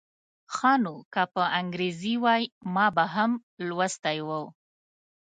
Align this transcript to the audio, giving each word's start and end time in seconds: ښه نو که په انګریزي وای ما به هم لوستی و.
ښه 0.55 0.73
نو 0.83 0.95
که 1.13 1.23
په 1.33 1.43
انګریزي 1.59 2.15
وای 2.23 2.43
ما 2.73 2.87
به 2.95 3.05
هم 3.15 3.31
لوستی 3.67 4.17
و. 4.27 4.29